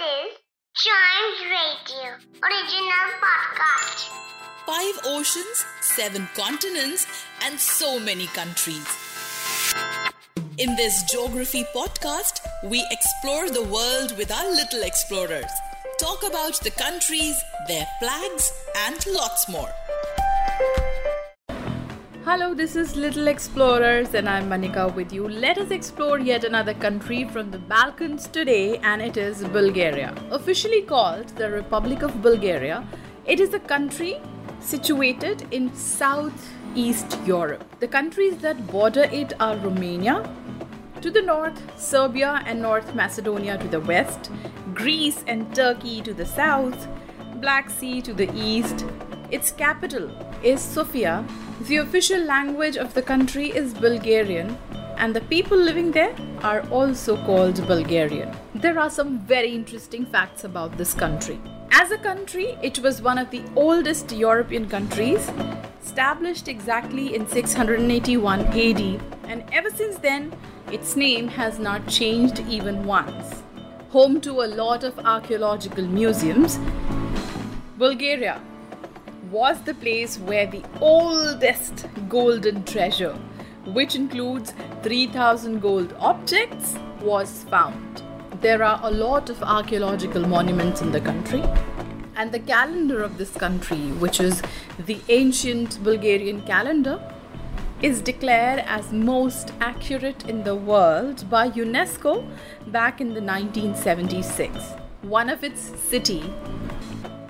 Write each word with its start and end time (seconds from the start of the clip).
is 0.00 0.38
Chimes 0.74 1.40
Radio 1.50 2.14
original 2.42 3.06
podcast. 3.22 4.08
Five 4.66 4.98
oceans, 5.04 5.64
seven 5.82 6.28
continents, 6.34 7.06
and 7.44 7.60
so 7.60 8.00
many 8.00 8.26
countries. 8.26 8.86
In 10.58 10.74
this 10.74 11.04
geography 11.04 11.64
podcast, 11.74 12.40
we 12.64 12.84
explore 12.90 13.50
the 13.50 13.62
world 13.62 14.16
with 14.18 14.32
our 14.32 14.50
little 14.50 14.82
explorers, 14.82 15.52
talk 16.00 16.24
about 16.26 16.58
the 16.60 16.72
countries, 16.72 17.40
their 17.68 17.86
flags, 18.00 18.52
and 18.86 19.06
lots 19.06 19.48
more. 19.48 19.70
Hello, 22.26 22.54
this 22.54 22.74
is 22.74 22.96
Little 22.96 23.28
Explorers, 23.28 24.14
and 24.14 24.26
I'm 24.26 24.48
Manika 24.48 24.94
with 24.94 25.12
you. 25.12 25.28
Let 25.28 25.58
us 25.58 25.70
explore 25.70 26.18
yet 26.18 26.42
another 26.42 26.72
country 26.72 27.28
from 27.28 27.50
the 27.50 27.58
Balkans 27.58 28.28
today, 28.28 28.78
and 28.78 29.02
it 29.02 29.18
is 29.18 29.44
Bulgaria. 29.48 30.14
Officially 30.30 30.80
called 30.80 31.28
the 31.36 31.50
Republic 31.50 32.00
of 32.00 32.22
Bulgaria, 32.22 32.88
it 33.26 33.40
is 33.40 33.52
a 33.52 33.58
country 33.58 34.22
situated 34.58 35.46
in 35.50 35.70
southeast 35.74 37.18
Europe. 37.26 37.62
The 37.80 37.88
countries 37.88 38.38
that 38.38 38.66
border 38.68 39.04
it 39.04 39.34
are 39.38 39.58
Romania, 39.58 40.26
to 41.02 41.10
the 41.10 41.20
north, 41.20 41.60
Serbia 41.78 42.42
and 42.46 42.62
North 42.62 42.94
Macedonia 42.94 43.58
to 43.58 43.68
the 43.68 43.80
west, 43.80 44.30
Greece 44.72 45.22
and 45.26 45.54
Turkey 45.54 46.00
to 46.00 46.14
the 46.14 46.24
south, 46.24 46.88
Black 47.42 47.68
Sea 47.68 48.00
to 48.00 48.14
the 48.14 48.30
east. 48.34 48.86
Its 49.30 49.50
capital 49.50 50.10
is 50.42 50.60
Sofia. 50.60 51.24
The 51.62 51.78
official 51.78 52.20
language 52.20 52.76
of 52.76 52.92
the 52.92 53.02
country 53.02 53.48
is 53.48 53.72
Bulgarian, 53.72 54.56
and 54.98 55.16
the 55.16 55.22
people 55.22 55.56
living 55.56 55.92
there 55.92 56.14
are 56.42 56.60
also 56.70 57.16
called 57.24 57.66
Bulgarian. 57.66 58.30
There 58.54 58.78
are 58.78 58.90
some 58.90 59.18
very 59.20 59.54
interesting 59.54 60.04
facts 60.04 60.44
about 60.44 60.76
this 60.76 60.92
country. 60.92 61.40
As 61.70 61.90
a 61.90 61.98
country, 61.98 62.58
it 62.62 62.78
was 62.80 63.00
one 63.00 63.18
of 63.18 63.30
the 63.30 63.42
oldest 63.56 64.12
European 64.12 64.68
countries, 64.68 65.30
established 65.82 66.46
exactly 66.46 67.14
in 67.14 67.26
681 67.26 68.40
AD, 68.40 69.00
and 69.24 69.42
ever 69.52 69.70
since 69.70 69.96
then, 69.96 70.32
its 70.70 70.96
name 70.96 71.28
has 71.28 71.58
not 71.58 71.86
changed 71.88 72.40
even 72.40 72.84
once. 72.84 73.42
Home 73.90 74.20
to 74.20 74.42
a 74.42 74.52
lot 74.62 74.84
of 74.84 74.98
archaeological 74.98 75.86
museums, 75.86 76.58
Bulgaria 77.78 78.40
was 79.34 79.60
the 79.62 79.74
place 79.74 80.16
where 80.16 80.46
the 80.46 80.62
oldest 80.80 81.86
golden 82.08 82.62
treasure, 82.62 83.14
which 83.66 83.96
includes 83.96 84.54
3000 84.84 85.60
gold 85.60 85.92
objects, 85.98 86.76
was 87.02 87.42
found. 87.50 88.02
There 88.40 88.62
are 88.62 88.78
a 88.84 88.90
lot 88.92 89.30
of 89.30 89.42
archaeological 89.42 90.22
monuments 90.28 90.82
in 90.82 90.92
the 90.92 91.00
country, 91.00 91.42
and 92.14 92.30
the 92.30 92.38
calendar 92.38 93.02
of 93.02 93.18
this 93.18 93.32
country, 93.32 93.90
which 94.04 94.20
is 94.20 94.40
the 94.86 95.00
ancient 95.08 95.82
Bulgarian 95.82 96.40
calendar, 96.42 97.00
is 97.82 98.00
declared 98.00 98.60
as 98.60 98.92
most 98.92 99.52
accurate 99.60 100.28
in 100.28 100.44
the 100.44 100.54
world 100.54 101.28
by 101.28 101.50
UNESCO 101.50 102.24
back 102.68 103.00
in 103.00 103.08
the 103.08 103.20
1976. 103.20 104.62
One 105.02 105.28
of 105.28 105.42
its 105.42 105.60
city, 105.90 106.22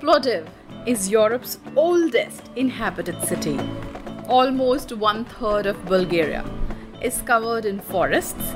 Plovdiv, 0.00 0.46
is 0.86 1.08
Europe's 1.08 1.58
oldest 1.76 2.50
inhabited 2.56 3.20
city. 3.22 3.58
Almost 4.28 4.92
one 4.92 5.24
third 5.24 5.64
of 5.64 5.82
Bulgaria 5.86 6.44
is 7.00 7.22
covered 7.22 7.64
in 7.64 7.80
forests. 7.80 8.54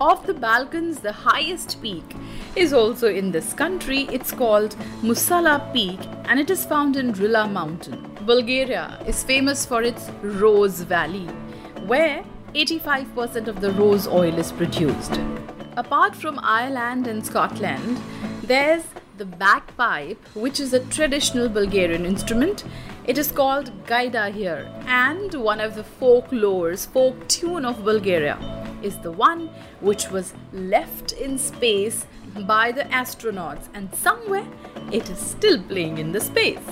Of 0.00 0.24
the 0.26 0.34
Balkans, 0.34 1.00
the 1.00 1.12
highest 1.12 1.82
peak 1.82 2.04
is 2.54 2.72
also 2.72 3.08
in 3.08 3.32
this 3.32 3.52
country. 3.54 4.02
It's 4.12 4.30
called 4.30 4.76
Musala 5.02 5.72
Peak 5.72 5.98
and 6.26 6.38
it 6.38 6.50
is 6.50 6.64
found 6.64 6.96
in 6.96 7.12
Rila 7.12 7.50
Mountain. 7.50 8.06
Bulgaria 8.24 8.98
is 9.06 9.24
famous 9.24 9.66
for 9.66 9.82
its 9.82 10.10
Rose 10.22 10.80
Valley, 10.82 11.26
where 11.86 12.24
85% 12.54 13.48
of 13.48 13.60
the 13.60 13.72
rose 13.72 14.06
oil 14.06 14.38
is 14.38 14.52
produced. 14.52 15.20
Apart 15.76 16.14
from 16.14 16.38
Ireland 16.40 17.06
and 17.06 17.24
Scotland, 17.24 18.00
there's 18.42 18.84
the 19.18 19.24
bagpipe, 19.24 20.22
which 20.34 20.60
is 20.60 20.72
a 20.72 20.80
traditional 20.86 21.48
Bulgarian 21.48 22.04
instrument. 22.04 22.64
It 23.06 23.18
is 23.18 23.32
called 23.32 23.70
gaida 23.86 24.30
here, 24.32 24.68
and 24.86 25.32
one 25.34 25.60
of 25.60 25.74
the 25.74 25.84
folklores, 25.84 26.86
folk 26.86 27.26
tune 27.28 27.64
of 27.64 27.84
Bulgaria 27.84 28.38
is 28.82 28.98
the 28.98 29.12
one 29.12 29.48
which 29.80 30.10
was 30.10 30.34
left 30.52 31.12
in 31.12 31.38
space 31.38 32.04
by 32.46 32.72
the 32.72 32.84
astronauts, 32.84 33.68
and 33.74 33.94
somewhere 33.94 34.46
it 34.92 35.08
is 35.08 35.18
still 35.18 35.62
playing 35.62 35.98
in 35.98 36.12
the 36.12 36.20
space. 36.20 36.66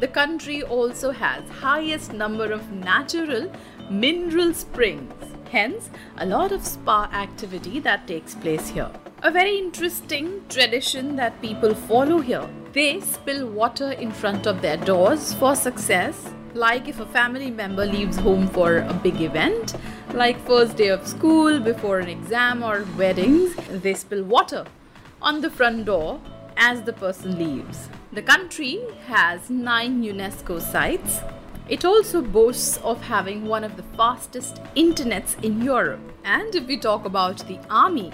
The 0.00 0.08
country 0.08 0.62
also 0.62 1.12
has 1.12 1.48
highest 1.48 2.12
number 2.12 2.50
of 2.50 2.72
natural 2.72 3.52
mineral 3.88 4.52
springs, 4.52 5.12
hence 5.50 5.90
a 6.16 6.26
lot 6.26 6.50
of 6.50 6.66
spa 6.66 7.08
activity 7.12 7.78
that 7.80 8.08
takes 8.08 8.34
place 8.34 8.68
here. 8.70 8.90
A 9.26 9.30
very 9.30 9.56
interesting 9.56 10.42
tradition 10.50 11.16
that 11.16 11.40
people 11.40 11.74
follow 11.74 12.18
here. 12.18 12.46
They 12.74 13.00
spill 13.00 13.46
water 13.48 13.92
in 13.92 14.12
front 14.12 14.46
of 14.46 14.60
their 14.60 14.76
doors 14.76 15.32
for 15.32 15.56
success. 15.56 16.28
Like 16.52 16.88
if 16.88 17.00
a 17.00 17.06
family 17.06 17.50
member 17.50 17.86
leaves 17.86 18.18
home 18.18 18.46
for 18.48 18.80
a 18.80 18.92
big 18.92 19.22
event, 19.22 19.76
like 20.12 20.38
first 20.46 20.76
day 20.76 20.88
of 20.88 21.08
school, 21.08 21.58
before 21.58 22.00
an 22.00 22.10
exam 22.10 22.62
or 22.62 22.84
weddings, 22.98 23.54
they 23.70 23.94
spill 23.94 24.24
water 24.24 24.66
on 25.22 25.40
the 25.40 25.48
front 25.48 25.86
door 25.86 26.20
as 26.58 26.82
the 26.82 26.92
person 26.92 27.38
leaves. 27.38 27.88
The 28.12 28.20
country 28.20 28.82
has 29.06 29.48
nine 29.48 30.02
UNESCO 30.02 30.60
sites. 30.60 31.20
It 31.66 31.86
also 31.86 32.20
boasts 32.20 32.76
of 32.84 33.00
having 33.00 33.46
one 33.46 33.64
of 33.64 33.78
the 33.78 33.88
fastest 33.96 34.60
internets 34.76 35.42
in 35.42 35.62
Europe. 35.62 36.12
And 36.24 36.54
if 36.54 36.66
we 36.66 36.76
talk 36.76 37.06
about 37.06 37.38
the 37.48 37.58
army, 37.70 38.12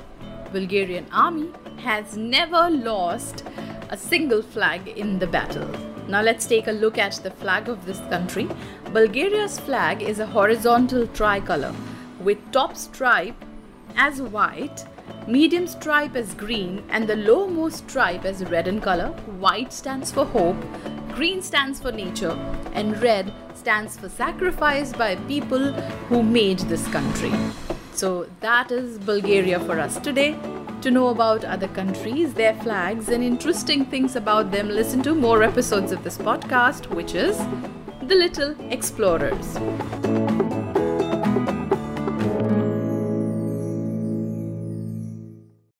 Bulgarian 0.52 1.06
army 1.12 1.50
has 1.78 2.16
never 2.16 2.68
lost 2.70 3.44
a 3.88 3.96
single 3.96 4.42
flag 4.42 4.88
in 4.88 5.18
the 5.18 5.26
battle. 5.26 5.68
Now 6.08 6.22
let's 6.22 6.46
take 6.46 6.66
a 6.66 6.72
look 6.72 6.98
at 6.98 7.14
the 7.22 7.30
flag 7.30 7.68
of 7.68 7.86
this 7.86 8.00
country. 8.10 8.48
Bulgaria's 8.92 9.60
flag 9.60 10.02
is 10.02 10.18
a 10.18 10.26
horizontal 10.26 11.06
tricolor 11.08 11.74
with 12.20 12.38
top 12.52 12.76
stripe 12.76 13.44
as 13.96 14.20
white, 14.20 14.84
medium 15.26 15.66
stripe 15.66 16.16
as 16.16 16.34
green, 16.34 16.82
and 16.90 17.06
the 17.06 17.14
lowermost 17.14 17.88
stripe 17.88 18.24
as 18.24 18.44
red 18.44 18.66
in 18.66 18.80
color. 18.80 19.08
White 19.38 19.72
stands 19.72 20.10
for 20.10 20.24
hope, 20.24 20.56
green 21.12 21.42
stands 21.42 21.80
for 21.80 21.92
nature, 21.92 22.36
and 22.72 23.00
red 23.00 23.32
stands 23.54 23.96
for 23.96 24.08
sacrifice 24.08 24.92
by 24.92 25.16
people 25.16 25.72
who 26.08 26.22
made 26.22 26.58
this 26.60 26.86
country. 26.88 27.32
So 28.00 28.26
that 28.40 28.70
is 28.72 28.96
Bulgaria 28.98 29.60
for 29.60 29.78
us 29.78 29.98
today. 29.98 30.34
To 30.80 30.90
know 30.90 31.08
about 31.08 31.44
other 31.44 31.68
countries, 31.68 32.32
their 32.32 32.54
flags, 32.62 33.10
and 33.10 33.22
interesting 33.22 33.84
things 33.84 34.16
about 34.16 34.50
them, 34.50 34.70
listen 34.70 35.02
to 35.02 35.14
more 35.14 35.42
episodes 35.42 35.92
of 35.92 36.02
this 36.02 36.16
podcast, 36.16 36.88
which 36.94 37.14
is 37.14 37.36
The 38.08 38.14
Little 38.14 38.56
Explorers. 38.70 40.29